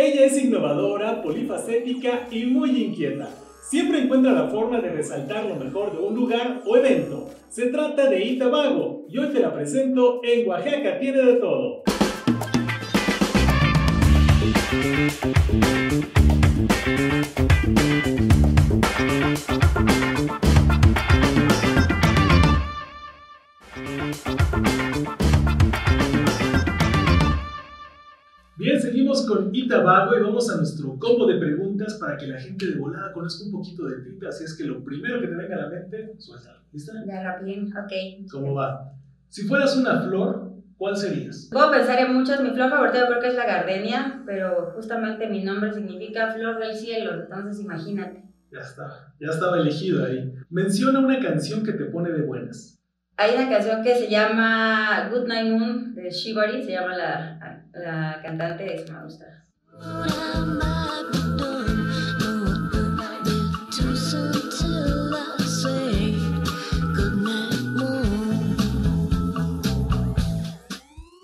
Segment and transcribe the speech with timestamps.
[0.00, 3.30] Ella es innovadora, polifacética y muy inquieta.
[3.68, 7.28] Siempre encuentra la forma de resaltar lo mejor de un lugar o evento.
[7.48, 11.82] Se trata de Ita Vago y hoy te la presento en Oaxaca tiene de todo.
[29.68, 33.44] Itabago y vamos a nuestro combo de preguntas para que la gente de volada conozca
[33.44, 34.26] un poquito de ti.
[34.26, 36.58] Así es que lo primero que te venga a la mente, suéltalo.
[36.72, 36.92] ¿Lista?
[37.06, 38.30] Ya, rapidín, ok.
[38.32, 38.94] ¿Cómo va?
[39.28, 41.50] Si fueras una flor, ¿cuál serías?
[41.52, 42.42] Puedo pensar en muchas.
[42.42, 46.58] Mi flor favorita yo creo que es la gardenia, pero justamente mi nombre significa flor
[46.58, 48.24] del cielo, entonces imagínate.
[48.50, 50.32] Ya está, ya estaba elegido ahí.
[50.48, 52.80] Menciona una canción que te pone de buenas.
[53.18, 58.20] Hay una canción que se llama Good Night Moon de Shibari, se llama la, la
[58.22, 59.44] cantante, esa me gusta.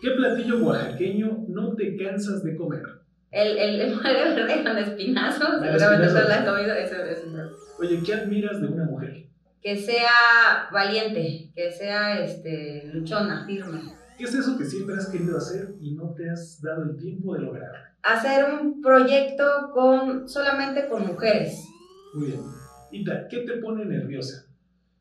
[0.01, 2.83] ¿Qué platillo oaxaqueño no te cansas de comer?
[3.33, 7.25] El, el, el mole verde con espinazo, Ah, seguramente tú lo has comido, eso es
[7.81, 9.25] Oye, ¿qué admiras de una mujer?
[9.61, 14.04] Que sea valiente, que sea este, luchona, firme.
[14.17, 17.35] ¿Qué es eso que siempre has querido hacer y no te has dado el tiempo
[17.35, 17.73] de lograr?
[18.03, 21.65] Hacer un proyecto con, solamente con mujeres.
[22.15, 22.41] Muy bien.
[22.93, 24.47] Ita, ¿qué te pone nerviosa?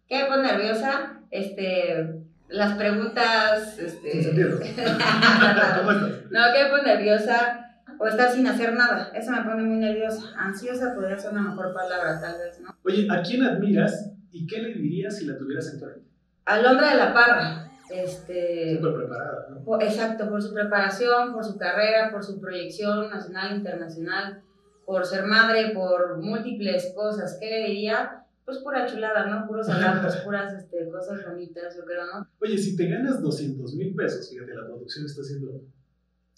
[0.08, 1.22] ¿Qué me pone nerviosa?
[1.30, 4.12] Este, las preguntas, este...
[4.14, 4.58] Sin sentido.
[5.78, 6.32] ¿Cómo estás?
[6.32, 7.60] no, ¿qué me pone nerviosa?
[8.00, 9.12] O estar sin hacer nada.
[9.14, 10.34] Eso me pone muy nerviosa.
[10.36, 12.76] Ansiosa podría ser una mejor palabra, tal vez, ¿no?
[12.84, 16.02] Oye, ¿a quién admiras y qué le dirías si la tuvieras enfrente?
[16.46, 17.73] Alondra de la Parra.
[17.90, 19.64] Este, Súper preparada, ¿no?
[19.64, 24.42] por- exacto, por su preparación, por su carrera, por su proyección nacional internacional,
[24.86, 27.38] por ser madre, por múltiples cosas.
[27.40, 28.26] ¿Qué le diría?
[28.46, 29.48] Pues pura chulada, ¿no?
[29.48, 32.28] Puros halagos, puras este, cosas bonitas, yo creo, ¿no?
[32.42, 35.62] Oye, si te ganas 200 mil pesos, fíjate, la producción está haciendo,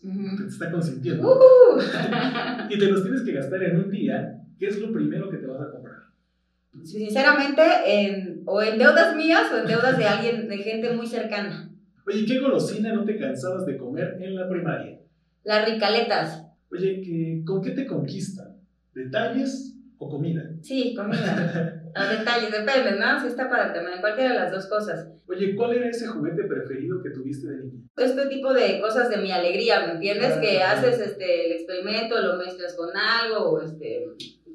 [0.04, 0.38] Ujú.
[0.38, 1.82] te está consintiendo, ¡Ujú!
[2.70, 5.48] y te los tienes que gastar en un día, ¿qué es lo primero que te
[5.48, 5.96] vas a comprar?
[6.84, 11.70] Sinceramente, en, o en deudas mías o en deudas de alguien, de gente muy cercana.
[12.08, 15.00] Oye, ¿qué golosina no te cansabas de comer en la primaria?
[15.44, 16.46] Las ricaletas.
[16.72, 18.58] Oye, ¿qué- ¿con qué te conquistan?
[18.94, 20.44] ¿Detalles o comida?
[20.62, 21.82] Sí, comida.
[21.96, 23.20] Los detalles, depende, ¿no?
[23.22, 25.08] Si está para también, cualquiera de las dos cosas.
[25.28, 27.88] Oye, ¿cuál era ese juguete preferido que tuviste de niña?
[27.96, 30.34] Este tipo de cosas de mi alegría, ¿me entiendes?
[30.38, 30.72] Ah, que ah.
[30.74, 34.08] haces este, el experimento, lo mezclas con algo, o este,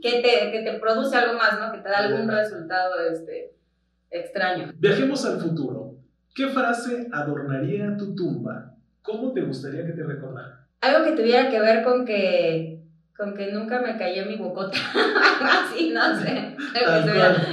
[0.03, 1.73] que, te, que te produce algo más, ¿no?
[1.73, 2.43] Que te da algún Ya.
[2.43, 3.55] resultado este,
[4.11, 4.73] extraño.
[4.79, 5.97] Viajemos al futuro.
[6.35, 8.75] ¿Qué frase adornaría tu tumba?
[9.03, 10.67] ¿Cómo te gustaría que te recordara?
[10.81, 12.81] Algo que tuviera que ver con que
[13.17, 14.79] con que nunca me cayó mi bocota,
[15.43, 16.57] así, no sé.
[16.73, 17.05] Tal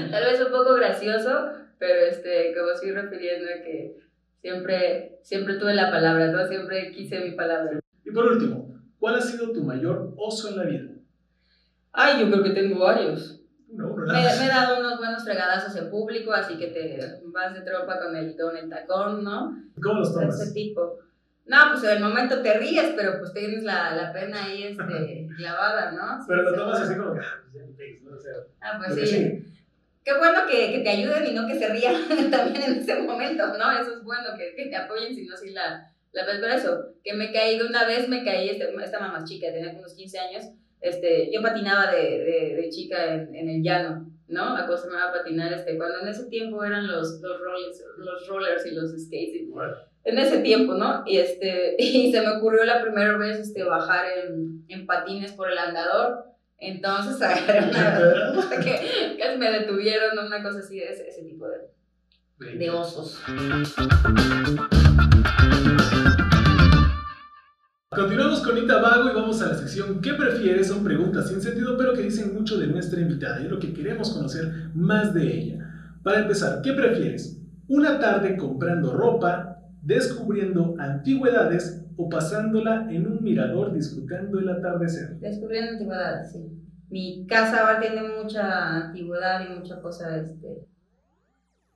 [0.10, 3.98] tal vez un poco gracioso, pero este, como estoy refiriendo a que
[4.42, 6.48] siempre, siempre tuve la palabra, ¿no?
[6.48, 7.82] Siempre quise mi palabra.
[8.06, 10.90] Y por último, ¿cuál ha sido tu mayor oso en la vida?
[11.92, 13.37] Ay, yo creo que tengo varios.
[13.70, 17.54] Uno, uno, Me, me he dado unos buenos fregadazos en público, así que te vas
[17.54, 19.56] de tropa con el, con el tacón, ¿no?
[19.82, 20.54] ¿Cómo los De ese tomas?
[20.54, 21.00] tipo.
[21.46, 25.28] No, pues en el momento te ríes, pero pues tienes la, la pena ahí este,
[25.38, 26.20] clavada, ¿no?
[26.22, 26.56] Sí, Pero lo sí.
[26.58, 28.16] tomas así como que, ah, pues ya pegues, ¿no?
[28.16, 29.06] O sea, Ah, pues sí.
[29.08, 29.44] sigue.
[30.04, 31.96] Qué bueno que, que te ayuden y no que se rían
[32.32, 33.72] también en ese momento, ¿no?
[33.72, 36.94] Eso es bueno, que, que te apoyen, si no, sí la, la ves por eso.
[37.04, 40.46] Que me caí, una vez me caí, este, estaba más chica, tenía unos 15 años,
[40.82, 44.56] este, yo patinaba de, de, de chica en, en el llano, ¿no?
[44.58, 48.72] Acostumbraba a patinar, este, cuando en ese tiempo eran los, los, rollers, los rollers y
[48.72, 49.50] los skates, y-
[50.04, 51.04] en ese tiempo, ¿no?
[51.06, 55.52] Y, este, y se me ocurrió la primera vez este, bajar en, en patines por
[55.52, 56.24] el andador.
[56.60, 62.70] Entonces, agarré una, que casi me detuvieron, una cosa así, ese, ese tipo de, de
[62.70, 63.22] osos.
[67.98, 70.68] Continuamos con Ita Vago y vamos a la sección ¿Qué prefieres?
[70.68, 74.12] Son preguntas sin sentido, pero que dicen mucho de nuestra invitada y lo que queremos
[74.12, 75.68] conocer más de ella.
[76.04, 77.42] Para empezar, ¿qué prefieres?
[77.68, 85.16] ¿Una tarde comprando ropa, descubriendo antigüedades o pasándola en un mirador disfrutando el atardecer?
[85.20, 86.52] Descubriendo antigüedades, sí.
[86.92, 90.68] Mi casa ahora tiene mucha antigüedad y mucha cosa, este,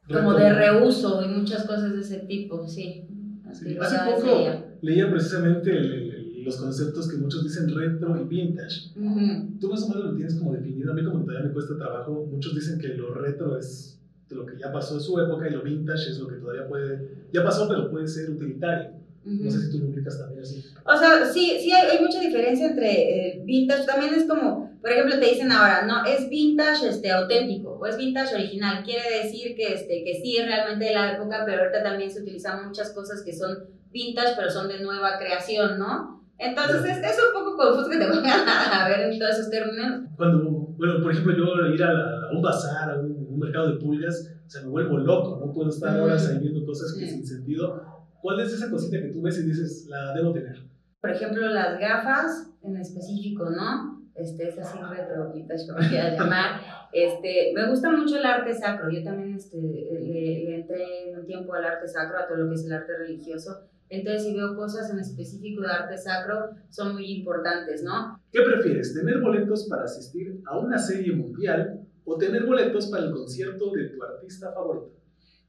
[0.08, 3.08] como de reuso y muchas cosas de ese tipo, sí.
[3.54, 6.01] Sí, Hace poco leía precisamente el-
[6.44, 8.92] los conceptos que muchos dicen retro y vintage.
[8.96, 9.60] Ujú.
[9.60, 10.92] Tú más o menos lo tienes como definido.
[10.92, 12.28] A mí como que todavía me cuesta trabajo.
[12.32, 13.92] Muchos dicen que lo retro es
[14.36, 17.28] lo que ya pasó de su época y lo vintage es lo que todavía puede,
[17.34, 19.02] ya pasó pero puede ser utilitario.
[19.24, 20.64] No sé si tú lo ubicas también así.
[20.84, 24.90] O sea, sí, sí hay, hay mucha diferencia entre eh, vintage, también es como, por
[24.90, 28.84] ejemplo, te dicen ahora, no, es vintage este, auténtico o es vintage original.
[28.84, 32.24] Quiere decir que, este, que sí es realmente de la época, pero ahorita también se
[32.24, 33.60] utilizan muchas cosas que son
[33.92, 36.21] vintage, pero son de nueva creación, ¿no?
[36.42, 40.02] Entonces es, es un poco confuso que te pongan a ver en todos esos términos.
[40.18, 40.44] Cuando,
[40.78, 43.78] bueno, por ejemplo, yo ir a, la- a un bazar, a un, un mercado de
[43.80, 47.12] pulgas, o sea, me vuelvo loco, no puedo estar horas ahí viendo cosas que Sí.
[47.12, 47.82] sin sentido.
[48.22, 50.58] ¿Cuál es esa cosita que tú ves y dices, la debo tener?
[51.00, 54.00] Por ejemplo, las gafas en específico, ¿no?
[54.14, 56.62] Este, es así retro vintage, como quieras llamar.
[56.94, 58.92] Este, me gusta mucho el arte sacro.
[58.92, 62.50] Yo también este, le, le entré en un tiempo al arte sacro, a todo lo
[62.50, 63.62] que es el arte religioso.
[63.92, 68.18] Entonces, si veo cosas en específico de arte sacro, son muy importantes, ¿no?
[68.32, 73.12] ¿Qué prefieres, tener boletos para asistir a una serie mundial o tener boletos para el
[73.12, 74.92] concierto de tu artista favorito?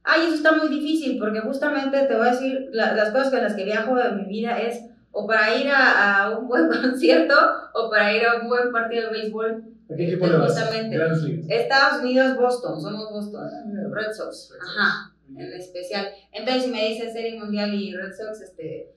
[0.03, 3.41] Ay, eso está muy difícil porque justamente te voy a decir, la- las cosas con
[3.41, 4.77] las que viajo en mi vida es
[5.11, 7.35] o para ir a, a un buen concierto
[7.73, 9.63] o para ir a un buen partido de béisbol.
[9.91, 10.53] ¿A qué equipo le vas?
[10.53, 10.95] Justamente.
[10.95, 11.45] Grandes ligas.
[11.49, 13.49] Estados Unidos, Boston, somos Boston,
[13.91, 14.77] Red Sox, Red Sox.
[14.77, 16.07] ajá, en especial.
[16.31, 18.93] Entonces, si me dices Serie Mundial y Red Sox, este,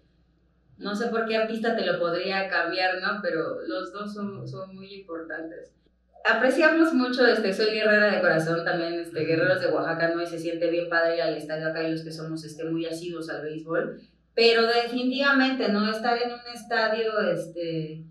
[0.78, 3.20] no sé por qué artista te lo podría cambiar, ¿no?
[3.22, 5.72] Pero los dos son, son muy importantes.
[6.28, 10.22] Apreciamos mucho, este, soy guerrera de corazón también, este, guerreros de Oaxaca, ¿no?
[10.22, 12.84] Y se siente bien padre ir al estadio acá y los que somos, este, muy
[12.84, 14.00] asiduos al béisbol.
[14.34, 15.90] Pero definitivamente, ¿no?
[15.90, 18.04] Estar en un estadio, este,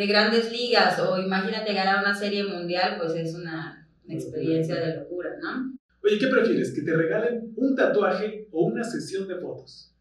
[0.00, 5.28] de grandes ligas o imagínate ganar una serie mundial, pues es una experiencia de locura,
[5.42, 5.78] ¿no?
[6.02, 6.74] Oye, ¿qué prefieres?
[6.74, 9.94] ¿Que te regalen un tatuaje o una sesión de fotos?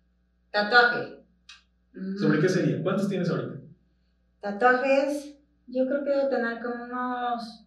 [0.52, 1.18] Tatuaje.
[2.18, 2.82] ¿Sobre qué sería?
[2.82, 3.60] ¿Cuántos tienes ahorita?
[4.40, 5.36] Tatuajes,
[5.68, 7.66] yo creo que debo tener como unos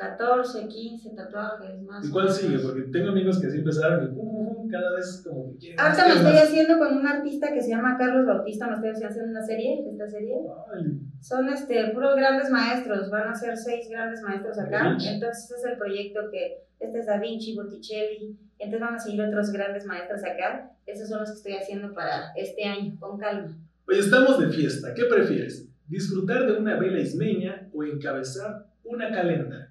[0.00, 2.06] 14, 15 tatuajes más.
[2.06, 2.58] ¿Y cuál sigue?
[2.58, 5.78] Porque tengo amigos que así empezaron y pum, pum, pum, cada vez como que quieren
[5.78, 9.30] Ahorita me estoy haciendo con un artista que se llama Carlos Bautista, me estoy haciendo
[9.30, 10.36] una serie, esta serie.
[10.74, 14.88] Ay, Son este, puros grandes maestros, van a ser seis grandes maestros acá.
[14.88, 15.08] Vinci.
[15.08, 19.52] Entonces es el proyecto que, este es Da Vinci, Botticelli, entonces van a seguir otros
[19.52, 20.72] grandes maestros acá.
[20.86, 23.54] Esos son los que estoy haciendo para este año, con calma.
[23.86, 24.94] Oye, estamos de fiesta.
[24.94, 25.68] ¿Qué prefieres?
[25.86, 29.69] ¿Disfrutar de una vela ismeña o encabezar una calenda?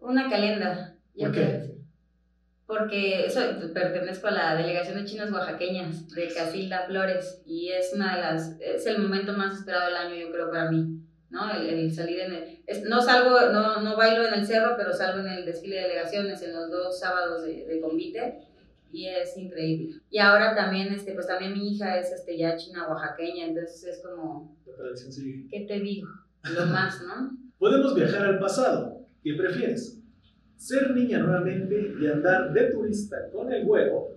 [0.00, 0.96] Una calenda.
[1.14, 1.40] yo ¿Por qué?
[1.40, 1.74] creo que sí.
[2.66, 8.14] Porque soy, pertenezco a la delegación de chinas oaxaqueñas de Casilda Flores y es una
[8.14, 11.00] de las, es el momento más esperado del año yo creo para mí,
[11.30, 11.50] ¿no?
[11.52, 14.92] El, el salir en el, es- no salgo, no, no bailo en el cerro, pero
[14.92, 18.38] salgo en el desfile de delegaciones en los dos sábados de, de convite
[18.92, 19.96] y es increíble.
[20.08, 24.00] Y ahora también, este, pues también mi hija es este, ya china oaxaqueña, entonces es
[24.00, 25.48] como, La tradición sigue.
[25.50, 26.06] ¿qué te digo?
[26.44, 27.36] Lo más, ¿no?
[27.58, 28.99] Podemos viajar al pasado.
[29.22, 30.00] ¿Qué prefieres?
[30.56, 34.14] ¿Ser niña nuevamente y andar de turista con el huevo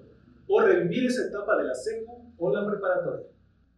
[0.47, 3.27] o revivir esa etapa de la secu o la preparatoria?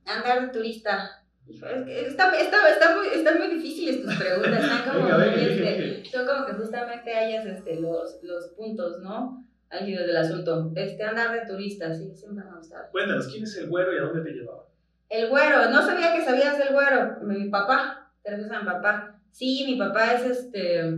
[0.06, 1.25] Andar de turista.
[1.48, 4.63] Está, está, está muy, están muy difíciles tus preguntas.
[4.63, 9.45] Están como Venga, venga, este, son como que justamente hayas este, los, los puntos, ¿no?
[9.69, 10.72] Álgidos del asunto.
[10.75, 12.86] Este, andar de turista, sí, siempre me ha gustado.
[12.92, 14.66] Cuéntanos, ¿quién es el güero y a dónde te llevaba?
[15.10, 17.19] El güero, no sabía que sabías del güero.
[17.22, 19.19] Mi papá, te refieres a mi papá.
[19.31, 20.98] Sí, mi papá es este.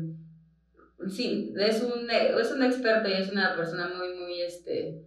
[1.09, 5.01] Sí, es un, es un experto y es una persona muy, muy, este,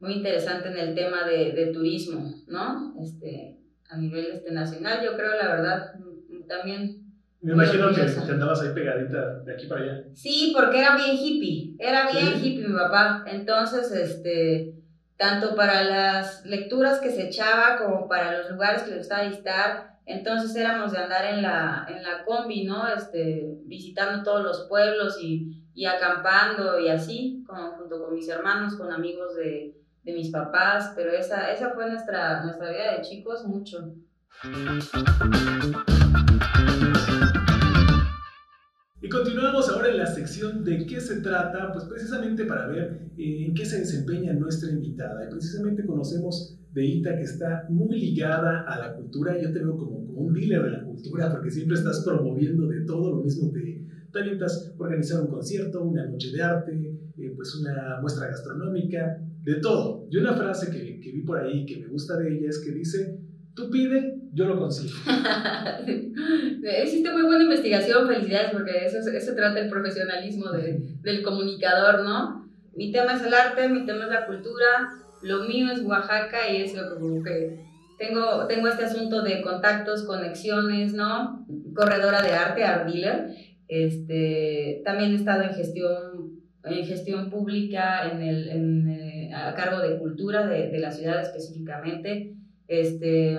[0.00, 2.94] muy interesante en el tema de, de turismo, ¿no?
[3.02, 3.58] Este,
[3.88, 7.00] a nivel este, nacional, yo creo, la verdad, mm, también
[7.40, 10.04] Me imagino que, que andabas ahí pegadita de aquí para allá.
[10.14, 12.48] Sí, porque era bien hippie, era bien Sí.
[12.48, 13.24] hippie mi papá.
[13.30, 14.74] Entonces, este,
[15.16, 19.93] tanto para las lecturas que se echaba como para los lugares que le gustaba visitar,
[20.06, 22.86] entonces éramos de andar en la, en la combi, ¿no?
[22.88, 28.76] Este, visitando todos los pueblos y, y acampando y así, como junto con mis hermanos,
[28.76, 33.44] con amigos de, de mis papás, pero esa, esa fue nuestra, nuestra vida de chicos
[33.44, 33.94] mucho.
[39.04, 43.44] Y continuamos ahora en la sección de qué se trata, pues precisamente para ver eh,
[43.48, 45.26] en qué se desempeña nuestra invitada.
[45.26, 49.38] Y precisamente conocemos de Ita que está muy ligada a la cultura.
[49.38, 52.80] Yo te veo como, como un dealer de la cultura porque siempre estás promoviendo de
[52.86, 56.72] todo, lo mismo te, te avientas organizar un concierto, una noche de arte,
[57.18, 60.06] eh, pues una muestra gastronómica, de todo.
[60.10, 62.72] Y una frase que, que vi por ahí que me gusta de ella es que
[62.72, 63.20] dice,
[63.52, 64.92] tú pide, yo lo consigo.
[66.84, 72.48] Hiciste muy buena investigación, felicidades, porque eso, eso trata el profesionalismo de- del comunicador, ¿no?
[72.76, 74.66] Mi tema es el arte, mi tema es la cultura,
[75.22, 77.60] lo mío es Oaxaca y es lo que
[77.98, 81.46] tengo, tengo este asunto de contactos, conexiones, ¿no?
[81.74, 83.30] Corredora de arte, art dealer.
[83.68, 89.80] Este, también he estado en gestión, en gestión pública, en el, en, eh, a cargo
[89.80, 92.34] de cultura de, de la ciudad específicamente.
[92.66, 93.38] Este,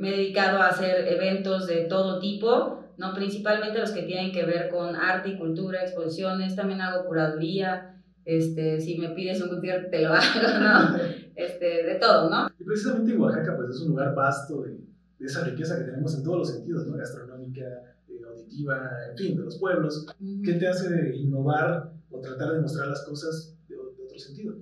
[0.00, 3.14] me he dedicado a hacer eventos de todo tipo, ¿no?
[3.14, 8.80] principalmente los que tienen que ver con arte y cultura, exposiciones, también hago curaduría, este,
[8.80, 10.96] si me pides un concierto te lo hago, ¿no?
[11.36, 12.50] Este, de todo, ¿no?
[12.58, 14.78] Y precisamente en Oaxaca pues es un lugar vasto de,
[15.18, 16.96] de esa riqueza que tenemos en todos los sentidos, ¿no?
[16.96, 17.62] Gastronómica,
[18.08, 20.06] eh, auditiva, en fin, de los pueblos.
[20.44, 24.54] ¿Qué te hace innovar o tratar de mostrar las cosas de, de otro sentido?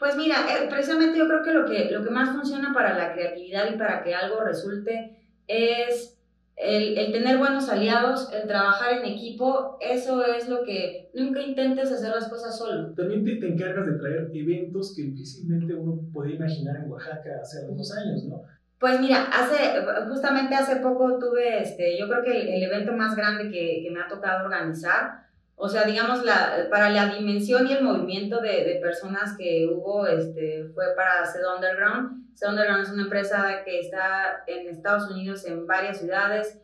[0.00, 3.12] Pues mira, eh, precisamente yo creo que lo, que lo que más funciona para la
[3.12, 5.14] creatividad y para que algo resulte
[5.46, 6.18] es
[6.56, 11.92] el, el, tener buenos aliados, el trabajar en equipo, eso es lo que nunca intentes
[11.92, 12.94] hacer las cosas solo.
[12.94, 17.58] También te, te encargas de traer eventos que difícilmente uno podía imaginar en Oaxaca hace
[17.58, 18.42] algunos años, ¿no?
[18.78, 23.14] Pues mira, hace, justamente hace poco tuve, este, yo creo que el, el evento más
[23.14, 25.28] grande que, que me ha tocado organizar
[25.62, 30.06] o sea, digamos, la, para la dimensión y el movimiento de, de personas que hubo,
[30.06, 32.34] este, fue para Zed Underground.
[32.34, 36.58] Zed Underground es una empresa que está en Estados Unidos en varias ciudades.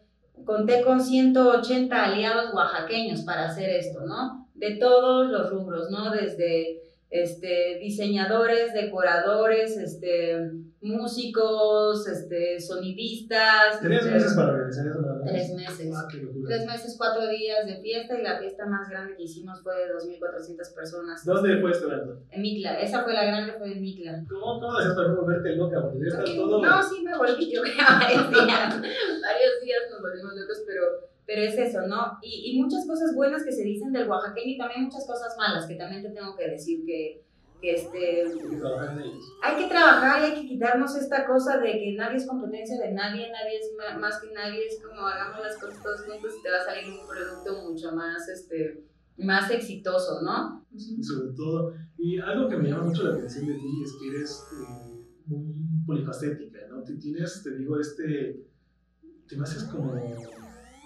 [0.47, 4.49] Conté con 180 aliados oaxaqueños para hacer esto, ¿no?
[4.55, 6.11] De todos los rubros, ¿no?
[6.11, 13.81] Desde este, diseñadores, decoradores, este, músicos, este, sonidistas.
[13.81, 15.03] ¿Tres este, meses para organizar eso?
[15.03, 15.21] ¿verdad?
[15.25, 15.95] Tres meses.
[15.97, 16.49] Ah, qué locura.
[16.49, 19.95] Tres meses, cuatro días de fiesta y la fiesta más grande que hicimos fue de
[19.95, 21.25] 2.400 personas.
[21.25, 22.23] ¿Dónde fue este evento?
[22.31, 24.25] En Mitla, esa fue la grande, fue en Mitla.
[24.29, 25.83] ¿Cómo, cómo para no volverte loca?
[25.83, 26.63] Porque todo...
[26.63, 28.81] No, sí me volví, yo creo, varios días,
[29.23, 30.83] varios días nos volvimos locos, pero,
[31.27, 32.19] pero es eso, ¿no?
[32.23, 35.75] Y, muchas cosas buenas que se dicen del oaxaqueño y también muchas cosas malas que
[35.75, 37.25] también te tengo que decir que,
[37.61, 38.23] que este,
[39.43, 42.93] Hay que trabajar y hay que quitarnos esta cosa de que nadie es competencia de
[42.93, 46.51] nadie, nadie es más que nadie, es como hagamos las cosas todos juntos y te
[46.51, 48.85] va a salir un producto mucho más, este,
[49.19, 50.65] más exitoso, ¿no?
[50.73, 54.09] Y sobre todo, y algo que me llama mucho la atención de ti es que
[54.09, 56.85] eres eh, muy polifacética, ¿no?
[56.85, 58.47] Te tienes, te digo, este,
[59.27, 59.95] te me haces como,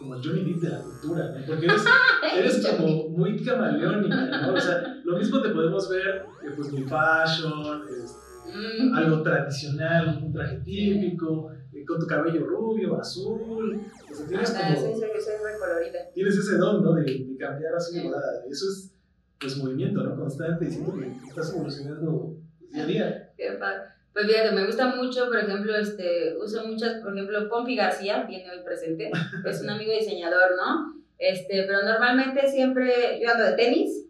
[0.01, 1.47] como el Johnny Depp de la cultura, ¿no?
[1.47, 1.85] Porque eres,
[2.37, 4.55] eres como muy camaleónica, ¿no?
[4.55, 8.95] O sea, lo mismo te podemos ver, eh, pues, mi fashion, este, Mm.
[8.97, 13.81] algo tradicional, un traje típico, eh, con tu cabello rubio, azul,
[14.11, 15.99] o sea, tienes Hasta como, yo soy recolorida.
[16.15, 16.95] tienes ese don, ¿no?
[16.95, 18.43] De, de cambiar así de volada.
[18.51, 18.93] Eso es,
[19.39, 20.17] pues, movimiento, ¿no?
[20.17, 22.39] Constante, y siento que estás evolucionando
[22.73, 23.33] día a día.
[23.37, 23.83] Qué padre.
[24.13, 28.51] Pues fíjate, me gusta mucho, por ejemplo, este, uso muchas, por ejemplo, Pompi García, viene
[28.51, 29.11] hoy presente,
[29.45, 31.01] es un amigo diseñador, ¿no?
[31.19, 34.07] Este, pero normalmente siempre yo ando de tenis,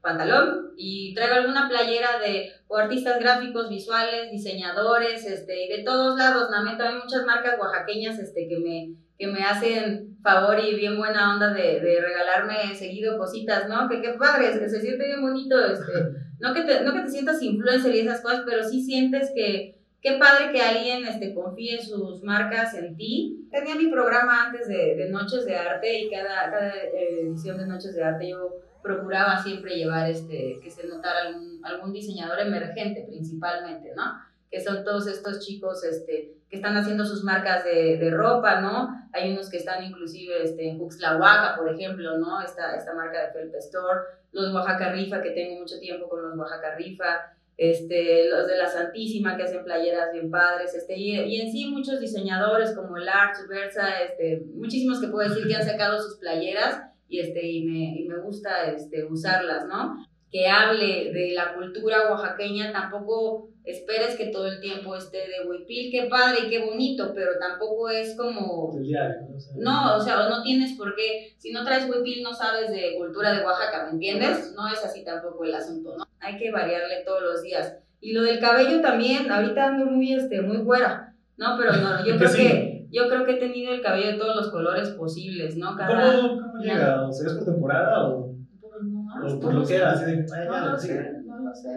[0.00, 6.16] pantalón y traigo alguna playera de o artistas gráficos, visuales, diseñadores, este, y de todos
[6.18, 10.96] lados, lamento, hay muchas marcas oaxaqueñas, este, que me, que me hacen favor y bien
[10.96, 13.86] buena onda de, de regalarme seguido cositas, ¿no?
[13.86, 15.92] Que qué padre, que se siente bien bonito, este,
[16.38, 19.78] no que te, no que te sientas influencer y esas cosas, pero sí sientes que
[20.00, 23.46] qué padre que alguien este, confíe sus marcas en ti.
[23.50, 27.66] Tenía mi programa antes de, de Noches de Arte y cada, cada eh, edición de
[27.66, 33.04] Noches de Arte yo procuraba siempre llevar este, que se notara algún, algún diseñador emergente
[33.06, 34.14] principalmente, ¿no?
[34.50, 38.88] Que son todos estos chicos este, que están haciendo sus marcas de, de ropa, ¿no?
[39.12, 42.42] Hay unos que están inclusive este, en Huxlahuaca, por ejemplo, ¿no?
[42.42, 44.00] Esta, esta marca de Felpe Store,
[44.32, 48.66] los Oaxaca Rifa, que tengo mucho tiempo con los Oaxaca Rifa, este, los de la
[48.66, 53.08] Santísima que hacen playeras bien padres, este, y, y en sí muchos diseñadores como el
[53.08, 57.64] Arts, Versa, este, muchísimos que puedo decir que han sacado sus playeras y, este, y,
[57.64, 60.04] me, y me gusta este, usarlas, ¿no?
[60.32, 65.90] Que hable de la cultura oaxaqueña, tampoco esperes que todo el tiempo esté de huipil,
[65.90, 68.76] qué padre y qué bonito, pero tampoco es como...
[68.80, 69.36] Diario, ¿no?
[69.36, 72.32] O sea, No, o sea, o no tienes por qué, si no traes huipil no
[72.32, 74.52] sabes de cultura de Oaxaca, ¿me entiendes?
[74.56, 76.04] No es así tampoco el asunto, ¿no?
[76.20, 77.76] Hay que variarle todos los días.
[78.00, 81.56] Y lo del cabello también, ahorita ando muy, este, muy güera, ¿no?
[81.58, 82.38] Pero no, yo creo sí.
[82.38, 85.76] que, yo creo que he tenido el cabello de todos los colores posibles, ¿no?
[85.76, 86.16] Cada...
[86.16, 87.06] ¿Cómo, ¿Cómo llega?
[87.06, 88.34] ¿O sea, es por temporada o,
[88.82, 89.92] no, o por lo que era?
[89.92, 91.68] Así de, No lo sé, no lo sé,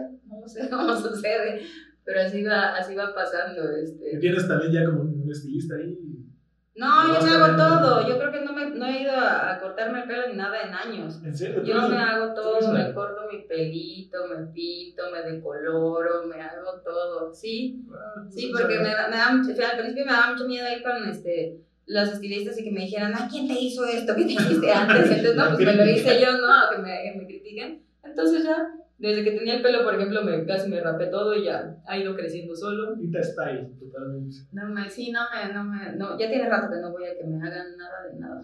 [0.44, 1.62] no sé cómo sucede,
[2.04, 4.18] pero así va, así va pasando, este...
[4.18, 5.98] tienes también ya como un estilista ahí.
[6.76, 10.02] No, yo me hago todo, yo creo que no, me, no he ido a, cortarme
[10.02, 11.22] el pelo ni nada en años.
[11.24, 11.62] ¿En serio?
[11.62, 16.80] ¿Tú Yo me hago todo, me corto mi pelito, me pinto, me decoloro, me hago
[16.84, 20.32] todo, sí, Ah, sí, o sea, porque me me da mucho, al principio me daba
[20.32, 23.84] mucho miedo ir con este, los estilistas y que me dijeran, ah, ¿quién te hizo
[23.84, 24.12] esto?
[24.16, 25.10] ¿Qué te hiciste antes?
[25.12, 26.70] Entonces, no, pues me lo hice yo, ¿no?
[26.74, 27.84] Que me, que me critiquen.
[28.02, 31.44] Entonces ya, desde que tenía el pelo, por ejemplo, me, casi me rapé todo y
[31.44, 32.94] ya ha ido creciendo solo.
[32.94, 34.36] Rita Style, totalmente.
[34.52, 37.16] No me, sí, no me, no me, no, ya tiene rato que no voy a
[37.16, 38.42] que me hagan nada de nada.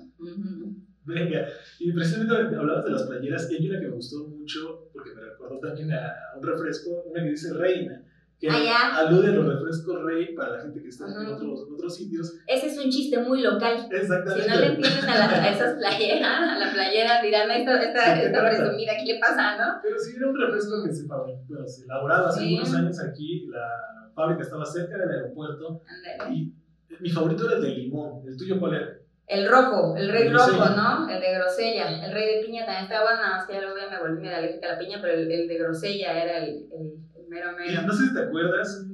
[1.04, 1.46] Venga,
[1.78, 5.22] y precisamente hablabas de las playeras, y hay una que me gustó mucho, porque me
[5.22, 8.04] recordó también a un refresco, una que dice reina
[8.40, 11.94] que ah, alude a los refrescos rey para la gente que está en otros, otros
[11.94, 12.38] sitios.
[12.46, 13.86] Ese es un chiste muy local.
[13.90, 14.42] Exactamente.
[14.42, 18.22] Si no le entienden a, la, a esas playeras, a la playera dirán, esto esta,
[18.22, 19.80] esta presumida, ¿qué le pasa, no?
[19.82, 24.10] Pero sí era un refresco que se, bueno, se elaboraba hace unos años aquí, la
[24.14, 25.82] fábrica estaba cerca del aeropuerto.
[26.30, 26.54] Y
[26.98, 28.96] mi favorito era el de limón, ¿el tuyo cuál era?
[29.26, 31.08] El rojo, el rey rojo, ¿no?
[31.08, 32.04] El de grosella.
[32.04, 34.36] El rey de piña también estaba bueno, nada más que ya lo me volví medio
[34.36, 37.82] alérgica a la piña, pero el, el de grosella era el, el Mero, mero.
[37.82, 38.86] no sé si te acuerdas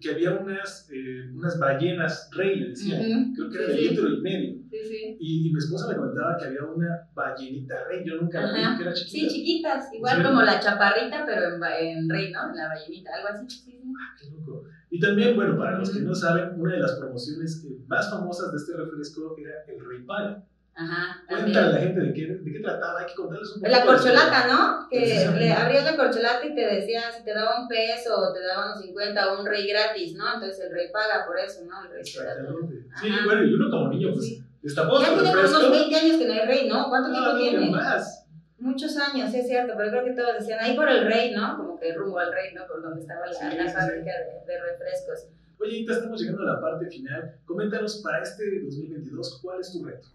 [0.00, 3.32] que había unas, eh, unas ballenas rey, le decían.
[3.34, 4.62] Creo que era de litro y medio.
[4.70, 5.16] Sí.
[5.18, 8.04] Y, mi esposa me comentaba que había una ballenita rey.
[8.04, 9.28] Yo nunca la vi, que era chiquita.
[9.28, 9.94] Sí, chiquitas.
[9.94, 12.54] Igual como la chaparrita, pero en, en rey, ¿no?
[12.54, 13.48] La ballenita, algo así.
[13.48, 13.80] Sí, sí.
[13.98, 14.64] Ah, qué loco.
[14.90, 18.58] Y también, bueno, para los que no saben, una de las promociones más famosas de
[18.58, 20.42] este refresco era el Rey Palo.
[20.78, 21.24] Ajá.
[21.26, 23.72] Cuéntale a la gente de qué, de qué trataba, hay que contarles un poco.
[23.72, 24.88] La corcholata, ¿no?
[24.88, 28.40] Que le abrías la corcholata y te decía si te daba un peso o te
[28.40, 30.34] daba unos 50 o un rey gratis, ¿no?
[30.34, 31.82] Entonces el rey paga por eso, ¿no?
[31.82, 32.86] El rey Exactamente.
[33.00, 34.44] Sí, bueno, y uno como niño, pues, sí.
[34.62, 36.88] destapó Ya tiene unos 20 años que no hay rey, ¿no?
[36.88, 37.70] ¿Cuánto tiempo no, tiene?
[37.70, 38.26] más.
[38.60, 41.56] Muchos años, sí es cierto, pero creo que todos decían ahí por el rey, ¿no?
[41.56, 42.64] Como que rumbo al rey, ¿no?
[42.68, 45.26] Por donde estaba la, la fábrica de, de refrescos.
[45.60, 47.34] Oye, ya estamos llegando a la parte final.
[47.44, 50.06] Coméntanos para este 2022, ¿cuál es tu reto?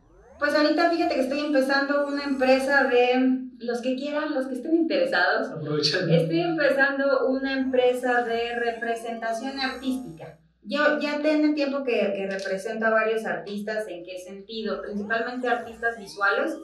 [0.43, 4.75] Pues ahorita fíjate que estoy empezando una empresa de los que quieran, los que estén
[4.75, 5.47] interesados.
[5.47, 6.13] Aprovechando.
[6.13, 10.37] Estoy empezando una empresa de representación artística.
[10.61, 14.81] Yo ya tiene tiempo que, que, represento a varios artistas, ¿en qué sentido?
[14.81, 16.57] Principalmente artistas visuales,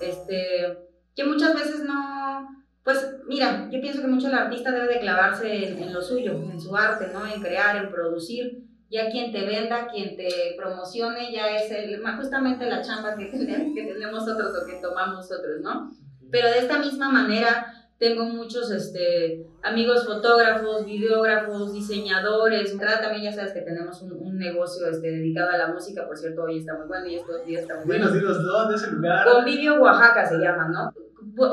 [0.00, 0.78] este,
[1.16, 2.46] que muchas veces no,
[2.84, 6.34] pues mira, yo pienso que mucho el artista debe de clavarse en, en lo suyo,
[6.34, 7.26] en su arte, ¿no?
[7.26, 8.62] En crear, en producir,
[8.94, 13.74] ya quien te venda, quien te promocione, ya es el, justamente la chamba que tenemos,
[13.74, 15.90] que tenemos otros o que tomamos otros, ¿no?
[16.30, 22.76] Pero de esta misma manera tengo muchos este, amigos fotógrafos, videógrafos, diseñadores.
[22.78, 26.44] También ya sabes que tenemos un, un, negocio este, dedicado a la música, por cierto,
[26.44, 28.10] hoy está muy bueno y estos días está muy bueno.
[28.10, 29.26] Dinos, dinos, ¿dónde es el lugar?
[29.28, 30.94] Convivio Oaxaca se llama, ¿no?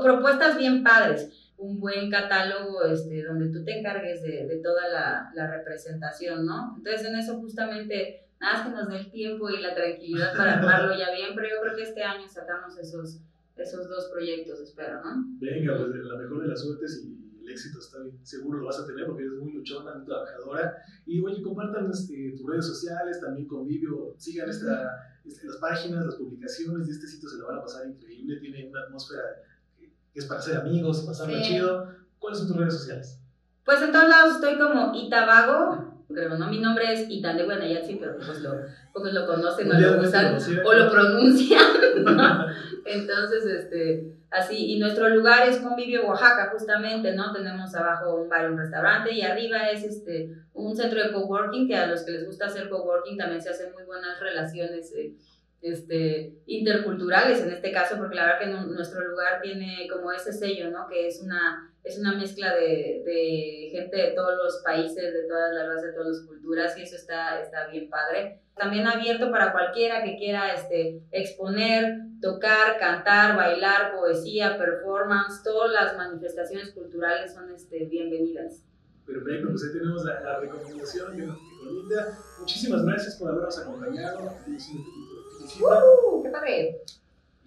[0.04, 5.32] Propuestas bien padres un buen catálogo este, donde tú te encargues de, de toda la,
[5.36, 6.74] la, representación, ¿no?
[6.78, 10.54] Entonces en eso justamente, nada más que nos dé el tiempo y la tranquilidad para
[10.58, 13.20] armarlo ya bien, pero yo creo que este año sacamos esos,
[13.56, 15.24] esos dos proyectos, espero, ¿no?
[15.40, 18.80] Venga, pues la mejor de las suertes y el éxito está bien, seguro lo vas
[18.80, 20.78] a tener porque eres muy luchona, muy trabajadora.
[21.06, 26.16] Y oye, compartan este, tus redes sociales, también convivio, sigan esta, este, las páginas, las
[26.16, 29.22] publicaciones de este sitio, se lo van a pasar increíble, tiene una atmósfera
[30.14, 31.44] que es para ser amigos, pasarlo sí.
[31.44, 31.88] chido.
[32.20, 33.20] ¿Cuáles son tus redes sociales?
[33.66, 37.96] Pues en todos lados estoy como Itabago, pero no, mi nombre es Itan de Guanayatsi,
[37.96, 38.56] pero pues lo,
[38.94, 41.66] pues lo conocen o lo usan o lo pronuncian,
[42.04, 42.46] ¿no?
[42.86, 47.32] Entonces, este, así, y nuestro lugar es Convivio Oaxaca, justamente, ¿no?
[47.32, 51.76] Tenemos abajo un bar, un restaurante, y arriba es este, un centro de coworking, que
[51.76, 55.16] a los que les gusta hacer coworking también se hacen muy buenas relaciones eh,
[55.62, 60.72] este, interculturales en este caso, porque la verdad que nuestro lugar tiene como ese sello,
[60.72, 60.88] ¿no?
[60.88, 65.54] Que es una, es una mezcla de, de, gente de todos los países, de todas
[65.54, 68.42] las razas, de todas las culturas, y eso está, está bien padre.
[68.56, 75.96] También abierto para cualquiera que quiera este, exponer, tocar, cantar, bailar, poesía, performance, todas las
[75.96, 78.66] manifestaciones culturales son este, bienvenidas.
[79.06, 81.28] Perfecto, pues ahí tenemos la, la recomendación de.
[82.40, 84.38] Muchísimas gracias por habernos acompañado.
[85.60, 86.24] ¡Uh!
[86.24, 86.82] ¡Qué padre!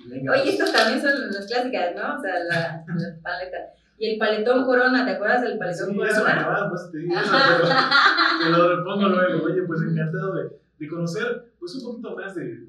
[0.07, 0.33] Venga.
[0.33, 2.17] Oye, estos también son las clásicas, ¿no?
[2.17, 3.73] O sea, la, la paleta.
[3.97, 6.13] Y el paletón corona, ¿te acuerdas del paletón sí, corona?
[6.13, 7.15] Eso me acababa, pues te digo,
[8.43, 9.45] te lo repongo luego.
[9.45, 12.69] Oye, pues encantado de, de, conocer pues un poquito más de, de,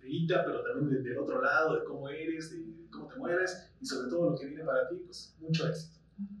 [0.00, 3.72] de Ita, pero también de, del otro lado, de cómo eres, de cómo te mueves
[3.80, 5.98] y sobre todo lo que viene para ti, pues mucho éxito.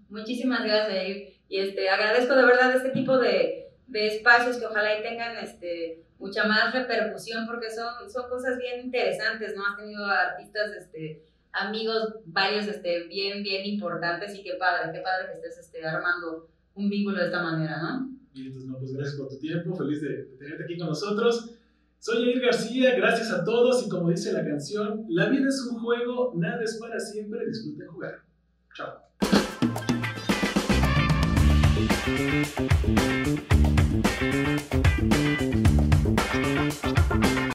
[0.08, 1.34] Muchísimas gracias.
[1.48, 6.04] Y este, agradezco de verdad este tipo de, de espacios que ojalá y tengan este,
[6.18, 9.66] mucha más repercusión, porque son, son cosas bien interesantes, ¿no?
[9.66, 15.28] Has tenido artistas, este, amigos, varios este, bien, bien importantes y qué padre, qué padre
[15.28, 18.10] que estés este, armando un vínculo de esta manera, ¿no?
[18.34, 21.54] Y entonces, pues, no, pues gracias por tu tiempo, feliz de tenerte aquí con nosotros.
[21.98, 25.80] Soy Jair García, gracias a todos y como dice la canción, la vida es un
[25.80, 28.20] juego, nada es para siempre, disfruten jugar.
[28.74, 29.08] Chao.